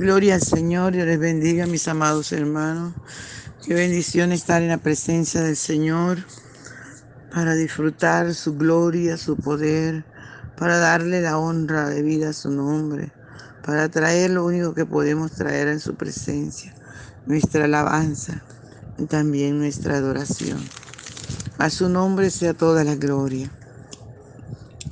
Gloria 0.00 0.36
al 0.36 0.40
Señor, 0.40 0.94
Dios 0.94 1.06
les 1.06 1.18
bendiga, 1.18 1.66
mis 1.66 1.86
amados 1.86 2.32
hermanos. 2.32 2.94
Qué 3.62 3.74
bendición 3.74 4.32
estar 4.32 4.62
en 4.62 4.68
la 4.68 4.78
presencia 4.78 5.42
del 5.42 5.56
Señor 5.56 6.24
para 7.34 7.52
disfrutar 7.52 8.32
su 8.32 8.56
gloria, 8.56 9.18
su 9.18 9.36
poder, 9.36 10.06
para 10.56 10.78
darle 10.78 11.20
la 11.20 11.36
honra 11.36 11.90
de 11.90 12.00
vida 12.00 12.30
a 12.30 12.32
su 12.32 12.50
nombre, 12.50 13.12
para 13.62 13.90
traer 13.90 14.30
lo 14.30 14.46
único 14.46 14.72
que 14.72 14.86
podemos 14.86 15.32
traer 15.32 15.68
en 15.68 15.80
su 15.80 15.94
presencia, 15.96 16.74
nuestra 17.26 17.66
alabanza 17.66 18.42
y 18.96 19.04
también 19.04 19.58
nuestra 19.58 19.98
adoración. 19.98 20.60
A 21.58 21.68
su 21.68 21.90
nombre 21.90 22.30
sea 22.30 22.54
toda 22.54 22.84
la 22.84 22.94
gloria. 22.94 23.50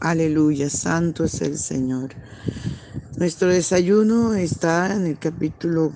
Aleluya, 0.01 0.69
santo 0.69 1.25
es 1.25 1.41
el 1.41 1.57
Señor. 1.57 2.11
Nuestro 3.19 3.49
desayuno 3.49 4.35
está 4.35 4.95
en 4.95 5.05
el 5.05 5.19
capítulo 5.19 5.93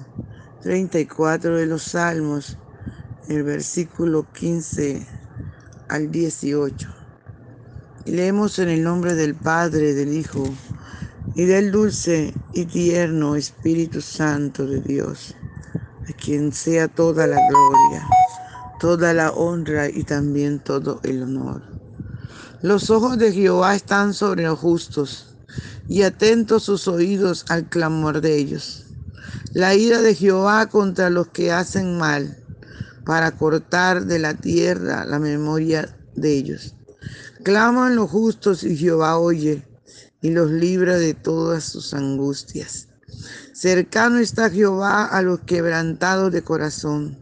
34 0.63 1.57
de 1.57 1.67
los 1.67 1.85
Salmos, 1.85 2.59
el 3.29 3.45
versículo 3.45 4.27
15 4.33 5.07
al 5.89 6.11
18. 6.11 6.89
Y 8.07 8.11
leemos 8.11 8.59
en 8.59 8.71
el 8.71 8.83
nombre 8.83 9.15
del 9.15 9.37
Padre, 9.37 9.95
del 9.95 10.13
Hijo 10.13 10.43
y 11.37 11.45
del 11.45 11.71
dulce 11.71 12.35
y 12.55 12.65
tierno 12.65 13.37
Espíritu 13.37 14.01
Santo 14.01 14.67
de 14.67 14.81
Dios, 14.81 15.37
a 16.09 16.13
quien 16.15 16.51
sea 16.51 16.89
toda 16.89 17.29
la 17.29 17.39
gloria, 17.49 18.05
toda 18.81 19.15
la 19.15 19.31
honra 19.31 19.89
y 19.89 20.03
también 20.03 20.59
todo 20.59 20.99
el 21.05 21.23
honor. 21.23 21.63
Los 22.63 22.91
ojos 22.91 23.17
de 23.17 23.31
Jehová 23.31 23.77
están 23.77 24.13
sobre 24.13 24.43
los 24.43 24.59
justos 24.59 25.32
y 25.89 26.03
atentos 26.03 26.65
sus 26.65 26.89
oídos 26.89 27.45
al 27.49 27.69
clamor 27.69 28.21
de 28.21 28.37
ellos. 28.37 28.87
La 29.53 29.75
ira 29.75 30.01
de 30.01 30.15
Jehová 30.15 30.67
contra 30.67 31.11
los 31.11 31.29
que 31.29 31.53
hacen 31.53 31.99
mal, 31.99 32.39
para 33.05 33.33
cortar 33.33 34.07
de 34.07 34.19
la 34.19 34.35
tierra 34.35 35.05
la 35.05 35.19
memoria 35.19 35.97
de 36.15 36.33
ellos. 36.33 36.75
Claman 37.43 37.97
los 37.97 38.11
justos 38.11 38.63
y 38.63 38.77
Jehová 38.77 39.19
oye 39.19 39.67
y 40.21 40.31
los 40.31 40.51
libra 40.51 40.97
de 40.99 41.15
todas 41.15 41.65
sus 41.65 41.95
angustias. 41.95 42.89
Cercano 43.53 44.19
está 44.19 44.51
Jehová 44.51 45.05
a 45.05 45.23
los 45.23 45.41
quebrantados 45.41 46.33
de 46.33 46.43
corazón 46.43 47.22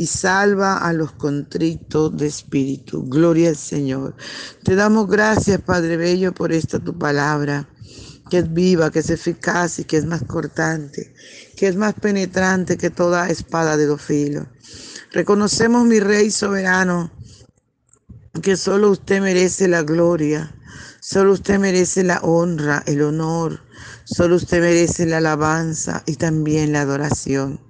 y 0.00 0.06
salva 0.06 0.78
a 0.78 0.94
los 0.94 1.12
contritos 1.12 2.16
de 2.16 2.26
espíritu. 2.26 3.04
Gloria 3.06 3.50
al 3.50 3.56
Señor. 3.56 4.16
Te 4.64 4.74
damos 4.74 5.08
gracias, 5.08 5.60
Padre 5.60 5.98
Bello, 5.98 6.32
por 6.32 6.52
esta 6.52 6.78
tu 6.78 6.98
palabra 6.98 7.68
que 8.30 8.38
es 8.38 8.50
viva, 8.50 8.90
que 8.90 9.00
es 9.00 9.10
eficaz 9.10 9.78
y 9.78 9.84
que 9.84 9.98
es 9.98 10.06
más 10.06 10.22
cortante, 10.24 11.12
que 11.54 11.68
es 11.68 11.76
más 11.76 11.92
penetrante 11.92 12.78
que 12.78 12.88
toda 12.88 13.28
espada 13.28 13.76
de 13.76 13.84
dos 13.84 14.00
filos. 14.00 14.46
Reconocemos, 15.12 15.84
mi 15.84 16.00
Rey 16.00 16.30
soberano, 16.30 17.12
que 18.40 18.56
solo 18.56 18.92
usted 18.92 19.20
merece 19.20 19.68
la 19.68 19.82
gloria, 19.82 20.50
solo 21.00 21.32
usted 21.32 21.58
merece 21.58 22.04
la 22.04 22.20
honra, 22.20 22.82
el 22.86 23.02
honor, 23.02 23.60
solo 24.04 24.36
usted 24.36 24.62
merece 24.62 25.04
la 25.04 25.18
alabanza 25.18 26.02
y 26.06 26.14
también 26.14 26.72
la 26.72 26.80
adoración. 26.80 27.69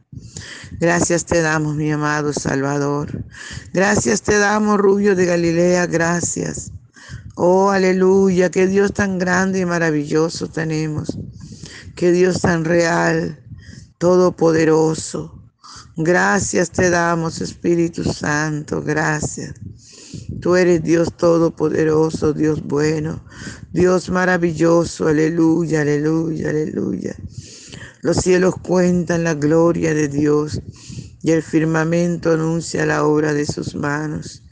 Gracias 0.80 1.24
te 1.26 1.42
damos, 1.42 1.76
mi 1.76 1.92
amado 1.92 2.32
Salvador. 2.32 3.24
Gracias 3.72 4.22
te 4.22 4.38
damos, 4.38 4.78
Rubio 4.78 5.14
de 5.14 5.26
Galilea, 5.26 5.86
gracias. 5.86 6.72
Oh, 7.34 7.70
aleluya, 7.70 8.50
qué 8.50 8.66
Dios 8.66 8.92
tan 8.92 9.18
grande 9.18 9.60
y 9.60 9.66
maravilloso 9.66 10.48
tenemos. 10.48 11.18
Qué 11.96 12.12
Dios 12.12 12.40
tan 12.40 12.64
real, 12.64 13.44
todopoderoso. 13.98 15.42
Gracias 15.96 16.70
te 16.70 16.88
damos, 16.88 17.40
Espíritu 17.40 18.02
Santo, 18.04 18.82
gracias. 18.82 19.54
Tú 20.40 20.56
eres 20.56 20.82
Dios 20.82 21.16
todopoderoso, 21.16 22.32
Dios 22.32 22.62
bueno, 22.62 23.22
Dios 23.72 24.08
maravilloso, 24.08 25.08
aleluya, 25.08 25.82
aleluya, 25.82 26.50
aleluya. 26.50 27.16
Los 28.02 28.16
cielos 28.18 28.54
cuentan 28.62 29.24
la 29.24 29.34
gloria 29.34 29.92
de 29.92 30.08
Dios 30.08 30.60
y 31.22 31.32
el 31.32 31.42
firmamento 31.42 32.32
anuncia 32.32 32.86
la 32.86 33.04
obra 33.04 33.34
de 33.34 33.44
sus 33.44 33.74
manos. 33.74 34.42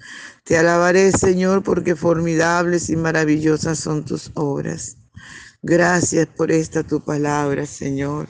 Te 0.44 0.58
alabaré, 0.58 1.12
Señor, 1.12 1.62
porque 1.62 1.96
formidables 1.96 2.90
y 2.90 2.96
maravillosas 2.96 3.78
son 3.78 4.04
tus 4.04 4.30
obras. 4.34 4.98
Gracias 5.62 6.26
por 6.26 6.52
esta 6.52 6.82
tu 6.82 7.02
palabra, 7.02 7.66
Señor. 7.66 8.28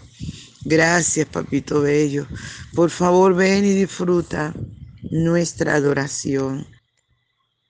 Gracias, 0.64 1.26
Papito 1.26 1.80
Bello. 1.80 2.26
Por 2.74 2.90
favor, 2.90 3.34
ven 3.34 3.64
y 3.64 3.74
disfruta 3.74 4.54
nuestra 5.10 5.74
adoración. 5.74 6.66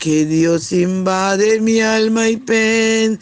que 0.00 0.24
Dios 0.24 0.72
invade 0.72 1.60
mi 1.60 1.80
alma 1.82 2.28
y 2.28 2.38
pensamiento. 2.38 3.20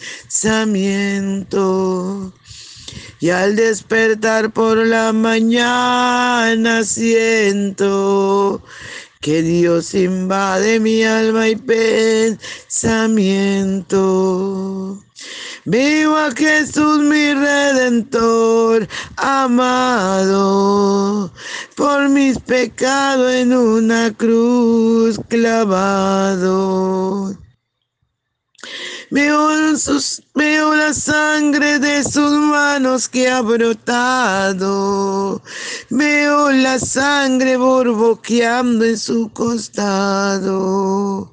y 3.20 3.30
al 3.30 3.56
despertar 3.56 4.52
por 4.52 4.78
la 4.78 5.12
mañana 5.12 6.84
siento 6.84 8.62
que 9.20 9.42
Dios 9.42 9.92
invade 9.94 10.78
mi 10.78 11.02
alma 11.02 11.48
y 11.48 11.56
pensamiento. 11.56 12.38
Vivo 15.64 16.16
a 16.16 16.30
Jesús 16.30 17.00
mi 17.00 17.34
redentor 17.34 18.86
amado, 19.16 20.38
por 21.74 22.08
mis 22.08 22.38
pecados 22.38 23.32
en 23.32 23.52
una 23.52 24.14
cruz 24.14 25.18
clavado. 25.28 27.36
Veo, 29.10 29.74
sus, 29.78 30.22
veo 30.34 30.74
la 30.74 30.92
sangre 30.92 31.78
de 31.78 32.04
sus 32.04 32.32
manos 32.32 33.08
que 33.08 33.30
ha 33.30 33.40
brotado. 33.40 35.40
Veo 35.88 36.52
la 36.52 36.78
sangre 36.78 37.56
borboqueando 37.56 38.84
en 38.84 38.98
su 38.98 39.30
costado. 39.32 41.32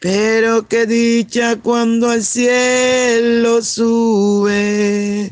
Pero 0.00 0.66
qué 0.66 0.86
dicha 0.86 1.56
cuando 1.56 2.08
al 2.08 2.24
cielo 2.24 3.62
sube, 3.62 5.30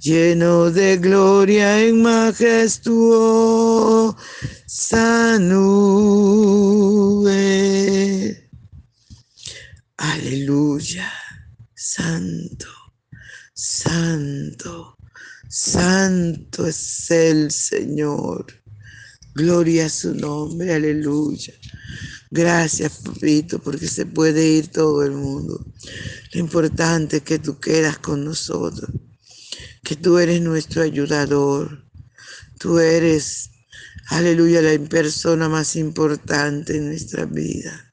lleno 0.00 0.70
de 0.70 0.96
gloria 0.96 1.86
y 1.86 1.92
majestuosa 1.92 4.16
nube. 5.38 5.68
Aleluya. 9.98 11.12
Santo, 11.74 12.68
santo, 13.52 14.96
santo 15.46 16.66
es 16.66 17.10
el 17.10 17.50
Señor. 17.50 18.46
Gloria 19.34 19.86
a 19.86 19.90
su 19.90 20.14
nombre, 20.14 20.72
aleluya. 20.72 21.52
Gracias, 22.32 23.00
papito, 23.04 23.58
porque 23.58 23.88
se 23.88 24.06
puede 24.06 24.46
ir 24.46 24.68
todo 24.68 25.02
el 25.02 25.10
mundo. 25.10 25.66
Lo 26.32 26.40
importante 26.40 27.16
es 27.16 27.22
que 27.24 27.40
tú 27.40 27.58
quedas 27.58 27.98
con 27.98 28.24
nosotros, 28.24 28.88
que 29.82 29.96
tú 29.96 30.16
eres 30.16 30.40
nuestro 30.40 30.82
ayudador. 30.82 31.84
Tú 32.60 32.78
eres, 32.78 33.50
aleluya, 34.10 34.62
la 34.62 34.78
persona 34.88 35.48
más 35.48 35.74
importante 35.74 36.76
en 36.76 36.86
nuestra 36.86 37.24
vida. 37.24 37.90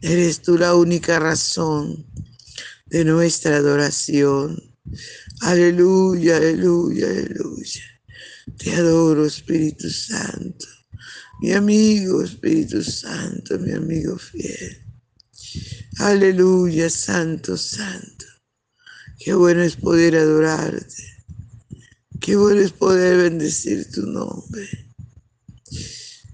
Eres 0.00 0.42
tú 0.42 0.56
la 0.58 0.76
única 0.76 1.18
razón 1.18 2.06
de 2.86 3.04
nuestra 3.04 3.56
adoración. 3.56 4.62
Aleluya, 5.40 6.36
aleluya, 6.36 7.08
aleluya. 7.08 7.82
Te 8.58 8.74
adoro, 8.74 9.26
Espíritu 9.26 9.90
Santo. 9.90 10.75
Mi 11.40 11.52
amigo, 11.52 12.22
Espíritu 12.22 12.82
Santo, 12.82 13.58
mi 13.58 13.72
amigo 13.72 14.16
fiel. 14.18 14.82
Aleluya, 15.98 16.88
Santo, 16.88 17.56
Santo. 17.56 18.24
Qué 19.18 19.34
bueno 19.34 19.62
es 19.62 19.76
poder 19.76 20.16
adorarte. 20.16 21.04
Qué 22.20 22.36
bueno 22.36 22.60
es 22.60 22.72
poder 22.72 23.18
bendecir 23.18 23.90
tu 23.90 24.06
nombre. 24.06 24.68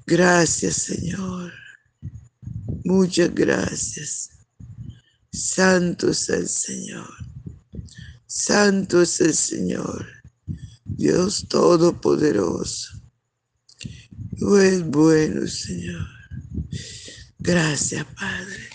Gracias, 0.07 0.77
Señor. 0.77 1.53
Muchas 2.85 3.35
gracias. 3.35 4.31
Santo 5.33 6.11
es 6.11 6.29
el 6.29 6.49
Señor. 6.49 7.11
Santo 8.27 9.03
es 9.03 9.21
el 9.21 9.35
Señor. 9.35 10.07
Dios 10.85 11.47
Todopoderoso. 11.49 12.92
Tú 14.43 14.57
eres 14.57 14.85
bueno, 14.85 15.47
Señor. 15.47 16.05
Gracias, 17.39 18.05
Padre. 18.07 18.71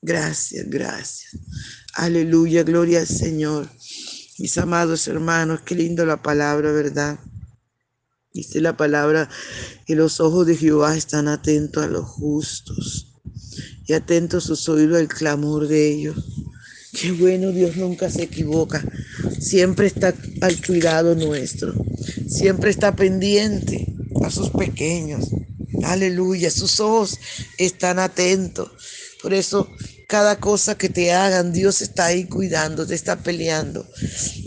Gracias, 0.00 0.70
gracias. 0.70 1.36
Aleluya, 1.92 2.62
gloria 2.62 3.00
al 3.00 3.06
Señor. 3.06 3.68
Mis 4.38 4.56
amados 4.56 5.06
hermanos, 5.06 5.60
qué 5.66 5.74
lindo 5.74 6.06
la 6.06 6.22
palabra, 6.22 6.72
¿verdad? 6.72 7.20
Dice 8.32 8.62
la 8.62 8.74
palabra 8.74 9.28
que 9.84 9.96
los 9.96 10.18
ojos 10.18 10.46
de 10.46 10.56
Jehová 10.56 10.96
están 10.96 11.28
atentos 11.28 11.84
a 11.84 11.86
los 11.86 12.06
justos 12.06 13.20
y 13.86 13.92
atentos 13.92 14.44
sus 14.44 14.66
oídos 14.70 14.98
al 14.98 15.08
clamor 15.08 15.68
de 15.68 15.92
ellos. 15.92 16.16
Qué 16.98 17.12
bueno, 17.12 17.52
Dios 17.52 17.76
nunca 17.76 18.10
se 18.10 18.22
equivoca. 18.22 18.82
Siempre 19.38 19.88
está 19.88 20.14
al 20.40 20.64
cuidado 20.64 21.14
nuestro. 21.14 21.74
Siempre 22.26 22.70
está 22.70 22.96
pendiente 22.96 23.99
a 24.24 24.30
sus 24.30 24.50
pequeños. 24.50 25.28
Aleluya, 25.84 26.50
sus 26.50 26.80
ojos 26.80 27.18
están 27.58 27.98
atentos. 27.98 28.70
Por 29.22 29.34
eso 29.34 29.68
cada 30.08 30.40
cosa 30.40 30.76
que 30.76 30.88
te 30.88 31.12
hagan, 31.12 31.52
Dios 31.52 31.82
está 31.82 32.06
ahí 32.06 32.24
cuidando, 32.24 32.86
te 32.86 32.94
está 32.94 33.16
peleando 33.16 33.86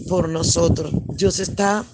por 0.09 0.27
nosotros. 0.27 0.93
Dios 1.15 1.39
está 1.39 1.85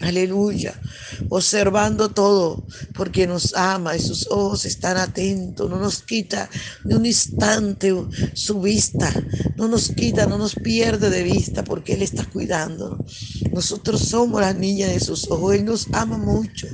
Aleluya. 0.00 0.80
Observando 1.28 2.10
todo, 2.10 2.64
porque 2.94 3.26
nos 3.26 3.54
ama 3.56 3.96
y 3.96 4.00
sus 4.00 4.28
ojos 4.30 4.64
están 4.64 4.96
atentos. 4.96 5.68
No 5.68 5.76
nos 5.76 6.02
quita 6.02 6.48
ni 6.84 6.94
un 6.94 7.04
instante 7.04 7.92
su 8.32 8.60
vista. 8.60 9.12
No 9.56 9.66
nos 9.66 9.90
quita, 9.90 10.26
no 10.26 10.38
nos 10.38 10.54
pierde 10.54 11.10
de 11.10 11.24
vista, 11.24 11.64
porque 11.64 11.94
Él 11.94 12.02
está 12.02 12.24
cuidando. 12.24 13.04
Nosotros 13.52 14.02
somos 14.02 14.40
las 14.40 14.54
niñas 14.54 14.90
de 14.90 15.00
sus 15.00 15.28
ojos. 15.30 15.56
Él 15.56 15.64
nos 15.64 15.88
ama 15.92 16.16
mucho. 16.16 16.68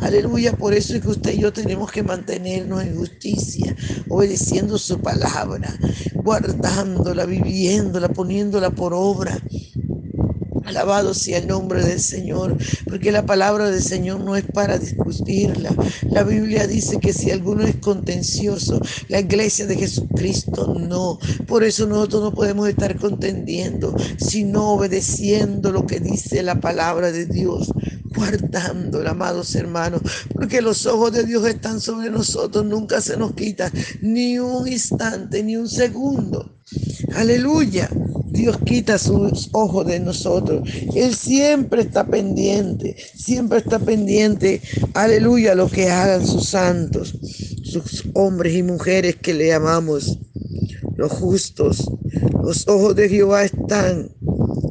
Aleluya. 0.00 0.56
Por 0.56 0.72
eso 0.72 0.94
es 0.94 1.02
que 1.02 1.08
usted 1.08 1.34
y 1.34 1.40
yo 1.42 1.52
tenemos 1.52 1.92
que 1.92 2.02
mantenernos 2.02 2.82
en 2.82 2.96
justicia, 2.96 3.76
obedeciendo 4.08 4.78
su 4.78 4.98
palabra, 4.98 5.78
guardándola, 6.14 7.26
viviéndola, 7.26 8.08
poniéndola 8.08 8.70
por 8.70 8.94
obra. 8.94 9.38
Alabado 10.64 11.14
sea 11.14 11.38
el 11.38 11.46
nombre 11.46 11.84
del 11.84 12.00
Señor, 12.00 12.56
porque 12.88 13.12
la 13.12 13.26
palabra 13.26 13.70
del 13.70 13.82
Señor 13.82 14.20
no 14.20 14.36
es 14.36 14.44
para 14.44 14.78
discutirla. 14.78 15.74
La 16.10 16.22
Biblia 16.22 16.66
dice 16.66 16.98
que 17.00 17.12
si 17.12 17.30
alguno 17.30 17.64
es 17.64 17.76
contencioso, 17.76 18.80
la 19.08 19.20
iglesia 19.20 19.66
de 19.66 19.76
Jesucristo 19.76 20.74
no. 20.78 21.18
Por 21.46 21.64
eso 21.64 21.86
nosotros 21.86 22.22
no 22.22 22.32
podemos 22.32 22.68
estar 22.68 22.96
contendiendo, 22.96 23.94
sino 24.18 24.70
obedeciendo 24.70 25.72
lo 25.72 25.86
que 25.86 26.00
dice 26.00 26.42
la 26.42 26.60
palabra 26.60 27.12
de 27.12 27.26
Dios 27.26 27.72
guardándola, 28.14 29.10
amados 29.10 29.54
hermanos, 29.54 30.02
porque 30.34 30.60
los 30.60 30.86
ojos 30.86 31.12
de 31.12 31.24
Dios 31.24 31.46
están 31.46 31.80
sobre 31.80 32.10
nosotros, 32.10 32.64
nunca 32.64 33.00
se 33.00 33.16
nos 33.16 33.32
quita 33.34 33.70
ni 34.00 34.38
un 34.38 34.68
instante, 34.68 35.42
ni 35.42 35.56
un 35.56 35.68
segundo. 35.68 36.58
Aleluya. 37.14 37.88
Dios 38.32 38.58
quita 38.64 38.98
sus 38.98 39.50
ojos 39.52 39.86
de 39.86 40.00
nosotros. 40.00 40.68
Él 40.94 41.14
siempre 41.14 41.82
está 41.82 42.06
pendiente, 42.06 42.96
siempre 43.14 43.58
está 43.58 43.78
pendiente, 43.78 44.60
aleluya, 44.94 45.54
lo 45.54 45.68
que 45.68 45.90
hagan 45.90 46.26
sus 46.26 46.48
santos, 46.48 47.18
sus 47.62 48.04
hombres 48.14 48.54
y 48.54 48.62
mujeres 48.62 49.16
que 49.16 49.34
le 49.34 49.52
amamos, 49.52 50.18
los 50.96 51.12
justos. 51.12 51.90
Los 52.42 52.66
ojos 52.68 52.96
de 52.96 53.08
Jehová 53.08 53.44
están 53.44 54.10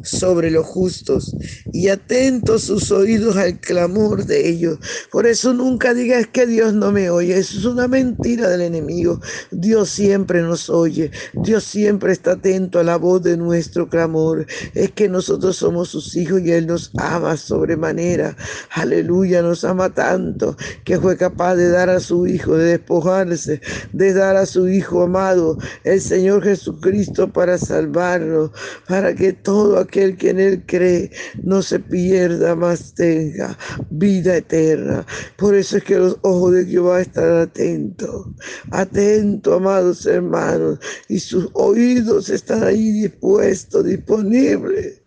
sobre 0.04 0.52
los 0.52 0.66
justos 0.66 1.36
y 1.72 1.90
atentos 1.90 2.64
sus 2.64 2.92
oídos 2.92 3.38
al 3.38 3.60
clamor 3.60 4.26
de 4.26 4.50
ellos. 4.50 4.80
Por 5.12 5.28
eso 5.28 5.54
nunca 5.54 5.94
digas 5.94 6.28
que 6.28 6.46
Dios 6.46 6.74
no 6.74 6.92
me 6.92 7.10
oye. 7.10 7.38
Eso 7.38 7.60
es 7.60 7.66
una 7.66 7.88
mentira 7.88 8.50
del 8.50 8.62
enemigo. 8.62 9.20
Dios 9.52 9.90
siempre 9.90 10.42
nos 10.42 10.70
oye. 10.70 11.12
Dios 11.34 11.64
siempre 11.64 12.14
está 12.14 12.34
atento 12.34 12.80
a 12.80 12.84
la 12.84 12.98
voz 12.98 13.24
de 13.24 13.38
nuestro 13.38 13.90
clamor. 13.90 14.46
Es 14.74 14.92
que 14.92 15.08
nosotros 15.08 15.58
somos 15.58 15.90
sus 15.90 16.16
hijos 16.16 16.42
y 16.42 16.52
Él 16.52 16.68
nos 16.68 16.92
ama 16.98 17.38
sobremanera. 17.38 18.36
Aleluya, 18.72 19.42
nos 19.42 19.64
ama 19.64 19.94
tanto 19.94 20.56
que 20.84 21.00
fue 21.00 21.18
capaz 21.18 21.56
de 21.56 21.70
dar 21.70 21.90
a 21.90 22.00
su 22.00 22.28
hijo, 22.28 22.58
de 22.58 22.72
despojarse, 22.72 23.62
de 23.94 24.14
dar 24.14 24.36
a 24.36 24.46
su 24.46 24.68
hijo 24.68 25.04
amado, 25.04 25.58
el 25.84 26.02
Señor 26.02 26.44
Jesucristo, 26.44 27.32
para 27.32 27.58
salvarnos, 27.58 28.52
para 28.88 29.14
que 29.16 29.34
todo 29.34 29.78
aquel 29.78 29.91
aquel 29.92 30.16
que 30.16 30.30
en 30.30 30.40
él 30.40 30.64
cree 30.66 31.12
no 31.44 31.62
se 31.62 31.78
pierda, 31.78 32.56
más 32.56 32.94
tenga 32.96 33.58
vida 33.90 34.38
eterna. 34.38 35.06
Por 35.38 35.54
eso 35.54 35.78
es 35.78 35.84
que 35.84 35.98
los 35.98 36.18
ojos 36.22 36.54
de 36.54 36.66
Jehová 36.66 37.02
están 37.02 37.40
atentos, 37.40 38.28
atentos, 38.72 39.54
amados 39.54 40.06
hermanos, 40.06 40.80
y 41.10 41.20
sus 41.20 41.50
oídos 41.54 42.30
están 42.30 42.64
ahí 42.64 42.92
dispuestos, 42.92 43.84
disponibles 43.86 45.02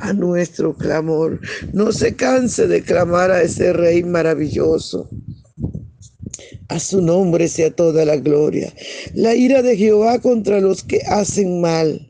a 0.00 0.12
nuestro 0.12 0.76
clamor. 0.76 1.40
No 1.72 1.90
se 1.90 2.14
canse 2.14 2.66
de 2.66 2.82
clamar 2.82 3.30
a 3.30 3.40
ese 3.40 3.72
Rey 3.72 4.02
maravilloso. 4.04 5.08
A 6.68 6.78
su 6.78 7.00
nombre 7.00 7.48
sea 7.48 7.70
toda 7.70 8.04
la 8.04 8.16
gloria. 8.16 8.70
La 9.14 9.34
ira 9.34 9.62
de 9.62 9.76
Jehová 9.76 10.18
contra 10.18 10.60
los 10.60 10.82
que 10.82 11.00
hacen 11.06 11.62
mal 11.62 12.05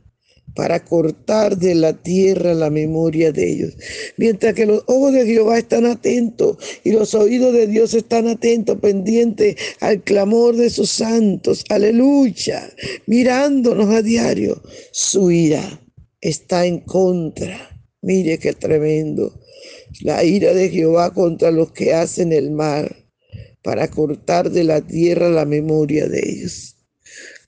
para 0.57 0.83
cortar 0.83 1.59
de 1.59 1.75
la 1.75 1.93
tierra 1.93 2.55
la 2.55 2.71
memoria 2.71 3.31
de 3.31 3.53
ellos. 3.53 3.77
Mientras 4.17 4.55
que 4.55 4.67
los 4.67 4.83
ojos 4.87 5.13
de 5.13 5.27
Jehová 5.27 5.59
están 5.59 5.85
atentos 5.85 6.57
y 6.83 6.93
los 6.93 7.15
oídos 7.15 7.53
de 7.53 7.67
Dios 7.69 7.93
están 7.95 8.27
atentos, 8.27 8.79
pendientes 8.81 9.57
al 9.81 10.03
clamor 10.03 10.57
de 10.57 10.71
sus 10.71 10.91
santos. 10.91 11.65
Aleluya. 11.69 12.69
Mirándonos 13.07 13.95
a 13.95 14.03
diario. 14.03 14.61
Su 14.91 15.31
ira 15.31 15.81
está 16.21 16.65
en 16.65 16.81
contra. 16.81 17.79
Mire 18.01 18.39
qué 18.39 18.55
tremendo. 18.55 19.39
La 20.01 20.25
ira 20.25 20.55
de 20.55 20.71
Jehová 20.71 21.13
contra 21.13 21.51
los 21.51 21.73
que 21.73 21.93
hacen 21.93 22.33
el 22.33 22.51
mal 22.51 23.05
para 23.63 23.89
cortar 23.89 24.51
de 24.51 24.65
la 24.65 24.81
tierra 24.81 25.29
la 25.29 25.45
memoria 25.45 26.09
de 26.09 26.21
ellos. 26.25 26.76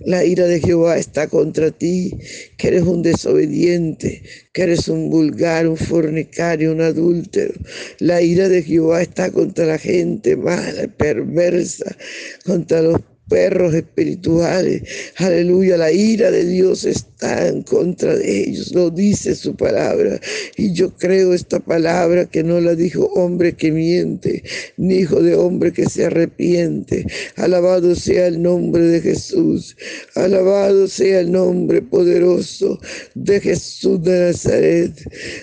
La 0.00 0.24
ira 0.24 0.46
de 0.46 0.60
Jehová 0.60 0.96
está 0.96 1.26
contra 1.26 1.72
ti, 1.72 2.16
que 2.56 2.68
eres 2.68 2.82
un 2.82 3.02
desobediente, 3.02 4.22
que 4.52 4.62
eres 4.62 4.86
un 4.86 5.10
vulgar, 5.10 5.66
un 5.66 5.76
fornicario, 5.76 6.70
un 6.70 6.80
adúltero. 6.80 7.54
La 7.98 8.22
ira 8.22 8.48
de 8.48 8.62
Jehová 8.62 9.02
está 9.02 9.32
contra 9.32 9.66
la 9.66 9.78
gente 9.78 10.36
mala, 10.36 10.86
perversa, 10.96 11.96
contra 12.44 12.80
los 12.80 13.00
perros 13.28 13.74
espirituales. 13.74 14.82
Aleluya, 15.16 15.76
la 15.76 15.92
ira 15.92 16.30
de 16.30 16.44
Dios 16.44 16.84
está 16.84 17.48
en 17.48 17.62
contra 17.62 18.16
de 18.16 18.44
ellos, 18.44 18.72
lo 18.72 18.90
dice 18.90 19.34
su 19.34 19.54
palabra. 19.54 20.20
Y 20.56 20.72
yo 20.72 20.96
creo 20.96 21.34
esta 21.34 21.60
palabra 21.60 22.26
que 22.26 22.42
no 22.42 22.60
la 22.60 22.74
dijo 22.74 23.06
hombre 23.14 23.54
que 23.54 23.70
miente, 23.70 24.42
ni 24.76 24.96
hijo 24.96 25.22
de 25.22 25.34
hombre 25.34 25.72
que 25.72 25.86
se 25.86 26.06
arrepiente. 26.06 27.06
Alabado 27.36 27.94
sea 27.94 28.26
el 28.26 28.42
nombre 28.42 28.82
de 28.84 29.00
Jesús, 29.00 29.76
alabado 30.14 30.88
sea 30.88 31.20
el 31.20 31.32
nombre 31.32 31.82
poderoso 31.82 32.80
de 33.14 33.40
Jesús 33.40 34.02
de 34.02 34.26
Nazaret. 34.26 34.94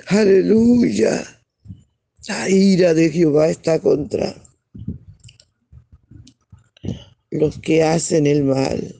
Aleluya. 0.07 1.23
La 2.27 2.49
ira 2.49 2.95
de 2.95 3.11
Jehová 3.11 3.49
está 3.49 3.79
contra 3.79 4.35
los 7.39 7.59
que 7.59 7.83
hacen 7.83 8.27
el 8.27 8.43
mal, 8.43 8.95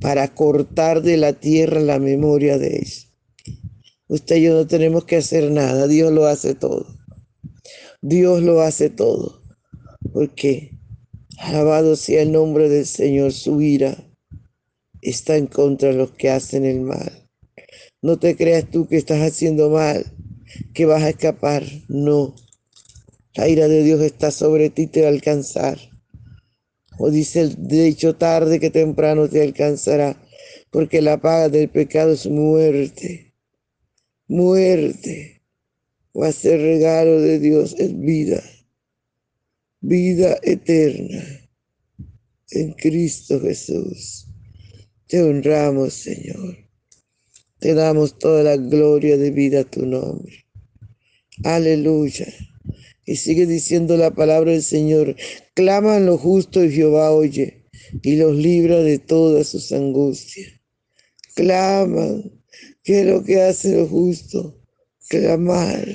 para 0.00 0.34
cortar 0.34 1.02
de 1.02 1.16
la 1.16 1.32
tierra 1.32 1.80
la 1.80 1.98
memoria 1.98 2.58
de 2.58 2.76
ellos. 2.76 3.12
Usted 4.08 4.36
y 4.36 4.42
yo 4.42 4.54
no 4.54 4.66
tenemos 4.66 5.04
que 5.04 5.16
hacer 5.16 5.50
nada, 5.50 5.86
Dios 5.86 6.12
lo 6.12 6.26
hace 6.26 6.54
todo. 6.54 6.86
Dios 8.00 8.42
lo 8.42 8.62
hace 8.62 8.90
todo. 8.90 9.42
Porque, 10.12 10.78
alabado 11.38 11.96
sea 11.96 12.22
el 12.22 12.32
nombre 12.32 12.68
del 12.68 12.86
Señor, 12.86 13.32
su 13.32 13.60
ira 13.60 13.96
está 15.02 15.36
en 15.36 15.46
contra 15.46 15.90
de 15.90 15.96
los 15.96 16.12
que 16.12 16.30
hacen 16.30 16.64
el 16.64 16.80
mal. 16.80 17.28
No 18.00 18.18
te 18.18 18.36
creas 18.36 18.70
tú 18.70 18.86
que 18.88 18.96
estás 18.96 19.20
haciendo 19.20 19.70
mal, 19.70 20.06
que 20.72 20.86
vas 20.86 21.02
a 21.02 21.10
escapar. 21.10 21.64
No. 21.88 22.34
La 23.34 23.48
ira 23.48 23.68
de 23.68 23.82
Dios 23.82 24.00
está 24.00 24.30
sobre 24.30 24.70
ti, 24.70 24.86
te 24.86 25.02
va 25.02 25.08
a 25.08 25.10
alcanzar. 25.10 25.78
O 26.98 27.10
dice 27.10 27.40
el 27.42 27.68
dicho 27.68 28.16
tarde 28.16 28.58
que 28.58 28.70
temprano 28.70 29.28
te 29.28 29.42
alcanzará, 29.42 30.20
porque 30.70 31.00
la 31.00 31.20
paga 31.20 31.48
del 31.48 31.68
pecado 31.68 32.12
es 32.12 32.26
muerte. 32.26 33.34
Muerte. 34.26 35.42
O 36.12 36.24
hacer 36.24 36.60
regalo 36.60 37.20
de 37.20 37.38
Dios 37.38 37.76
es 37.78 37.98
vida. 37.98 38.42
Vida 39.80 40.38
eterna 40.42 41.24
en 42.50 42.72
Cristo 42.72 43.40
Jesús. 43.40 44.26
Te 45.06 45.22
honramos, 45.22 45.94
Señor. 45.94 46.56
Te 47.60 47.74
damos 47.74 48.18
toda 48.18 48.42
la 48.42 48.56
gloria 48.56 49.16
de 49.16 49.30
vida 49.30 49.60
a 49.60 49.64
tu 49.64 49.86
nombre. 49.86 50.46
Aleluya. 51.44 52.26
Y 53.08 53.16
sigue 53.16 53.46
diciendo 53.46 53.96
la 53.96 54.10
palabra 54.10 54.52
del 54.52 54.62
Señor, 54.62 55.16
claman 55.54 56.04
lo 56.04 56.18
justo 56.18 56.62
y 56.62 56.70
Jehová 56.70 57.10
oye 57.10 57.64
y 58.02 58.16
los 58.16 58.36
libra 58.36 58.82
de 58.82 58.98
todas 58.98 59.48
sus 59.48 59.72
angustias. 59.72 60.52
Claman, 61.34 62.30
¿qué 62.84 63.00
es 63.00 63.06
lo 63.06 63.24
que 63.24 63.40
hace 63.40 63.74
lo 63.74 63.86
justo? 63.86 64.60
Clamar, 65.08 65.88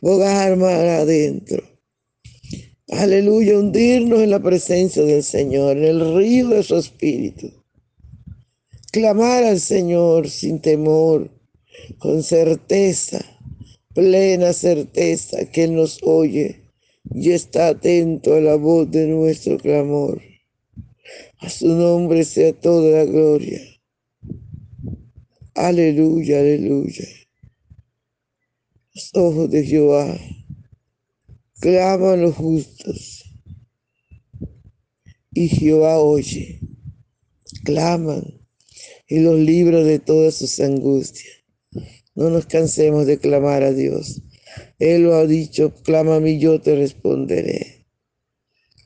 bogar 0.00 0.56
mar 0.56 0.86
adentro. 0.86 1.62
Aleluya, 2.88 3.58
hundirnos 3.58 4.20
en 4.20 4.30
la 4.30 4.42
presencia 4.42 5.02
del 5.02 5.22
Señor, 5.22 5.76
en 5.76 5.84
el 5.84 6.16
río 6.16 6.48
de 6.48 6.62
su 6.62 6.76
espíritu. 6.76 7.52
Clamar 8.90 9.44
al 9.44 9.60
Señor 9.60 10.30
sin 10.30 10.58
temor, 10.58 11.30
con 11.98 12.22
certeza 12.22 13.33
plena 13.94 14.52
certeza 14.52 15.50
que 15.50 15.68
nos 15.68 16.00
oye 16.02 16.64
y 17.14 17.30
está 17.30 17.68
atento 17.68 18.34
a 18.34 18.40
la 18.40 18.56
voz 18.56 18.90
de 18.90 19.06
nuestro 19.06 19.58
clamor. 19.58 20.20
A 21.38 21.48
su 21.48 21.68
nombre 21.68 22.24
sea 22.24 22.52
toda 22.52 22.98
la 22.98 23.04
gloria. 23.04 23.60
Aleluya, 25.54 26.40
aleluya. 26.40 27.04
Los 28.94 29.10
ojos 29.14 29.50
de 29.50 29.64
Jehová 29.64 30.18
claman 31.60 32.22
los 32.22 32.34
justos 32.34 33.24
y 35.32 35.48
Jehová 35.48 35.98
oye, 35.98 36.60
claman 37.64 38.40
y 39.08 39.20
los 39.20 39.38
libra 39.38 39.82
de 39.82 39.98
todas 39.98 40.34
sus 40.34 40.58
angustias. 40.60 41.43
No 42.14 42.30
nos 42.30 42.46
cansemos 42.46 43.06
de 43.06 43.18
clamar 43.18 43.62
a 43.62 43.72
Dios. 43.72 44.22
Él 44.78 45.02
lo 45.02 45.14
ha 45.16 45.26
dicho, 45.26 45.74
clama 45.82 46.16
a 46.16 46.20
mí, 46.20 46.38
yo 46.38 46.60
te 46.60 46.76
responderé. 46.76 47.86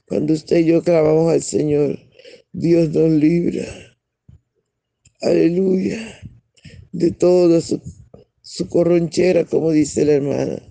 Cuando 0.06 0.32
usted 0.32 0.58
y 0.58 0.66
yo 0.66 0.82
clamamos 0.82 1.32
al 1.32 1.42
Señor, 1.42 1.98
Dios 2.52 2.90
nos 2.90 3.10
libra. 3.10 3.66
Aleluya. 5.20 6.20
De 6.92 7.10
toda 7.10 7.60
su, 7.60 7.82
su 8.40 8.68
corronchera, 8.68 9.44
como 9.44 9.72
dice 9.72 10.06
la 10.06 10.12
hermana. 10.12 10.62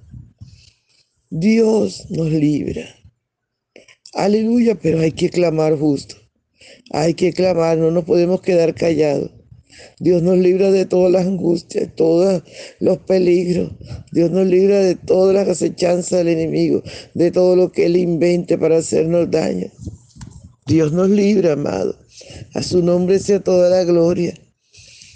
Dios 1.30 2.10
nos 2.10 2.32
libra. 2.32 2.88
Aleluya, 4.14 4.76
pero 4.76 5.00
hay 5.02 5.12
que 5.12 5.30
clamar 5.30 5.78
justo. 5.78 6.16
Hay 6.92 7.14
que 7.14 7.34
clamar, 7.34 7.78
no 7.78 7.92
nos 7.92 8.06
podemos 8.06 8.42
quedar 8.42 8.74
callados. 8.74 9.37
Dios 10.00 10.22
nos 10.22 10.38
libra 10.38 10.72
de 10.72 10.86
todas 10.86 11.12
las 11.12 11.26
angustias, 11.26 11.90
todos 11.96 12.44
los 12.80 12.98
peligros. 13.00 13.72
Dios 14.12 14.32
nos 14.32 14.48
libra 14.48 14.80
de 14.80 14.96
todas 14.96 15.34
las 15.34 15.48
acechanzas 15.48 16.20
del 16.20 16.30
enemigo, 16.30 16.84
de 17.14 17.32
todo 17.32 17.56
lo 17.56 17.72
que 17.72 17.86
Él 17.86 17.98
invente 17.98 18.58
para 18.58 18.78
hacernos 18.78 19.30
daño. 19.32 19.72
Dios 20.66 20.92
nos 20.92 21.10
libra, 21.10 21.54
amado. 21.54 21.98
A 22.54 22.62
su 22.62 22.84
nombre 22.84 23.20
sea 23.20 23.44
toda 23.44 23.70
la 23.70 23.84
gloria. 23.84 24.34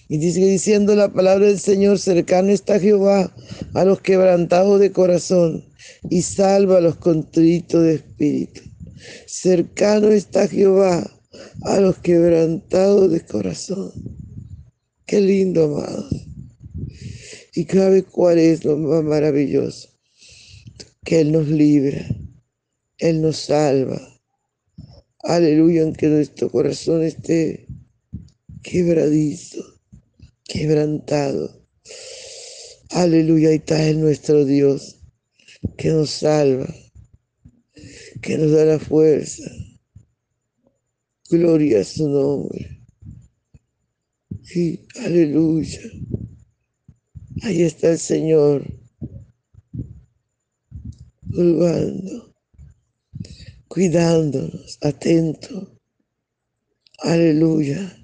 Y 0.07 0.19
sigue 0.31 0.49
diciendo 0.49 0.95
la 0.95 1.13
palabra 1.13 1.47
del 1.47 1.59
Señor, 1.59 1.97
cercano 1.97 2.49
está 2.49 2.79
Jehová 2.79 3.33
a 3.73 3.85
los 3.85 4.01
quebrantados 4.01 4.79
de 4.79 4.91
corazón 4.91 5.65
y 6.09 6.21
salva 6.21 6.77
a 6.77 6.81
los 6.81 6.97
contritos 6.97 7.83
de 7.83 7.95
espíritu. 7.95 8.61
Cercano 9.25 10.09
está 10.09 10.47
Jehová 10.47 11.09
a 11.63 11.79
los 11.79 11.97
quebrantados 11.99 13.09
de 13.11 13.21
corazón. 13.21 13.91
Qué 15.11 15.19
lindo, 15.19 15.65
amado. 15.65 16.07
Y 17.53 17.65
sabe 17.65 18.03
cuál 18.03 18.39
es 18.39 18.63
lo 18.63 18.77
más 18.77 19.03
maravilloso. 19.03 19.89
Que 21.03 21.19
Él 21.19 21.33
nos 21.33 21.49
libra. 21.49 22.07
Él 22.97 23.21
nos 23.21 23.35
salva. 23.35 23.99
Aleluya, 25.19 25.83
aunque 25.83 26.07
nuestro 26.07 26.49
corazón 26.49 27.03
esté 27.03 27.67
quebradizo, 28.63 29.61
quebrantado. 30.45 31.61
Aleluya, 32.91 33.49
ahí 33.49 33.55
está 33.55 33.85
el 33.85 33.99
nuestro 33.99 34.45
Dios 34.45 34.97
que 35.77 35.89
nos 35.89 36.09
salva, 36.09 36.73
que 38.21 38.37
nos 38.37 38.51
da 38.51 38.63
la 38.63 38.79
fuerza. 38.79 39.43
Gloria 41.29 41.81
a 41.81 41.83
su 41.83 42.07
nombre. 42.07 42.80
Sí, 44.51 44.85
aleluya. 45.05 45.79
Ahí 47.43 47.61
está 47.61 47.91
el 47.91 47.97
Señor, 47.97 48.65
juzgando, 51.33 52.35
cuidándonos, 53.69 54.77
atento. 54.81 55.79
Aleluya. 56.99 57.97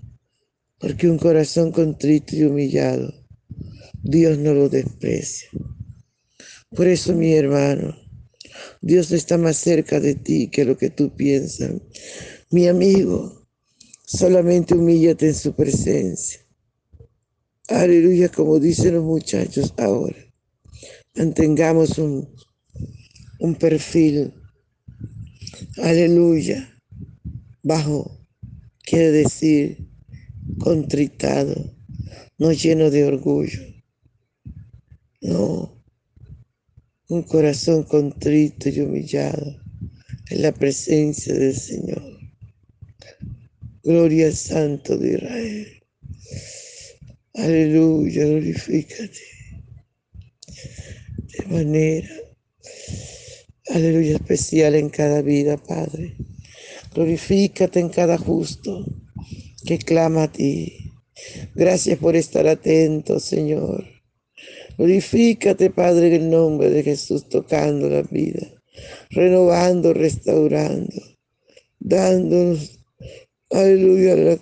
Porque 0.79 1.09
un 1.09 1.17
corazón 1.17 1.73
contrito 1.73 2.33
y 2.37 2.43
humillado, 2.43 3.13
Dios 4.01 4.37
no 4.37 4.53
lo 4.53 4.69
desprecia. 4.69 5.49
Por 6.69 6.87
eso, 6.87 7.13
mi 7.13 7.33
hermano, 7.33 7.93
Dios 8.81 9.11
está 9.11 9.37
más 9.37 9.57
cerca 9.57 9.99
de 9.99 10.15
ti 10.15 10.47
que 10.47 10.63
lo 10.63 10.77
que 10.77 10.91
tú 10.91 11.13
piensas. 11.13 11.73
Mi 12.51 12.69
amigo, 12.69 13.36
solamente 14.07 14.73
humíllate 14.73 15.27
en 15.27 15.35
su 15.35 15.53
presencia. 15.53 16.39
Aleluya, 17.67 18.29
como 18.29 18.57
dicen 18.59 18.95
los 18.95 19.03
muchachos 19.03 19.73
ahora. 19.77 20.15
Mantengamos 21.15 21.97
un, 21.97 22.33
un 23.39 23.55
perfil. 23.55 24.33
Aleluya. 25.83 26.73
Bajo, 27.61 28.25
quiere 28.85 29.11
decir, 29.11 29.89
contritado, 30.57 31.75
no 32.37 32.53
lleno 32.53 32.89
de 32.89 33.03
orgullo. 33.03 33.61
No, 35.19 35.83
un 37.09 37.23
corazón 37.23 37.83
contrito 37.83 38.69
y 38.69 38.79
humillado 38.79 39.59
en 40.29 40.41
la 40.41 40.53
presencia 40.53 41.33
del 41.33 41.55
Señor. 41.55 42.17
Gloria 43.87 44.25
al 44.25 44.35
Santo 44.35 44.97
de 44.97 45.13
Israel. 45.13 45.83
Aleluya, 47.35 48.25
glorifícate. 48.25 49.21
De 51.37 51.45
manera, 51.45 52.09
aleluya, 53.69 54.17
especial 54.17 54.75
en 54.75 54.89
cada 54.89 55.21
vida, 55.21 55.55
Padre. 55.55 56.17
Glorifícate 56.93 57.79
en 57.79 57.87
cada 57.87 58.17
justo 58.17 58.85
que 59.65 59.77
clama 59.77 60.23
a 60.23 60.31
ti. 60.33 60.91
Gracias 61.55 61.97
por 61.97 62.17
estar 62.17 62.45
atento, 62.45 63.21
Señor. 63.21 63.85
Glorifícate, 64.77 65.69
Padre, 65.69 66.07
en 66.07 66.23
el 66.23 66.29
nombre 66.29 66.69
de 66.69 66.83
Jesús, 66.83 67.29
tocando 67.29 67.87
la 67.87 68.01
vida, 68.01 68.51
renovando, 69.11 69.93
restaurando, 69.93 71.01
dándonos, 71.79 72.76
aleluya, 73.51 74.15
la, 74.15 74.37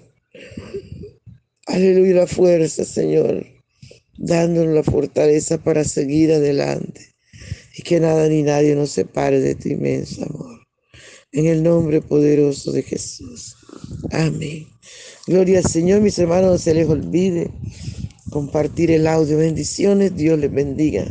aleluya, 1.68 2.16
la 2.16 2.28
fuerza, 2.28 2.86
Señor, 2.86 3.46
dándonos 4.18 4.74
la 4.74 4.84
fortaleza 4.84 5.58
para 5.58 5.84
seguir 5.84 6.32
adelante 6.32 7.16
y 7.78 7.84
que 7.84 8.00
nada 8.00 8.28
ni 8.28 8.44
nadie 8.44 8.76
nos 8.76 8.92
separe 8.92 9.40
de 9.40 9.56
tu 9.56 9.70
inmenso 9.70 10.24
amor. 10.24 10.62
En 11.32 11.48
el 11.48 11.64
nombre 11.64 12.02
poderoso 12.02 12.72
de 12.72 12.82
Jesús. 12.82 13.56
Amén. 14.12 14.68
Gloria 15.28 15.58
al 15.58 15.66
Señor, 15.66 16.02
mis 16.02 16.18
hermanos, 16.18 16.52
no 16.52 16.58
se 16.58 16.74
les 16.74 16.88
olvide 16.88 17.52
compartir 18.30 18.92
el 18.92 19.08
audio. 19.08 19.38
Bendiciones, 19.38 20.16
Dios 20.16 20.40
les 20.40 20.52
bendiga. 20.52 21.06